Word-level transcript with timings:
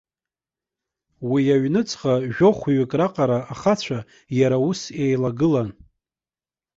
Уи 1.29 1.43
аҩныҵҟа 1.55 2.13
жәохәҩык 2.35 2.91
раҟара 2.99 3.39
ахацәа 3.53 3.99
иара 4.39 4.57
ус 4.67 4.81
еилагылан. 5.03 5.69